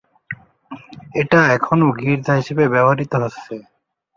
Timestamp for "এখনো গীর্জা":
1.55-2.33